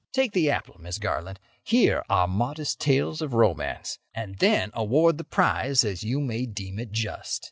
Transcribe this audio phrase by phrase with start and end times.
[0.13, 1.39] Take the apple, Miss Garland.
[1.63, 6.79] Hear our modest tales of romance, and then award the prize as you may deem
[6.79, 7.39] it just."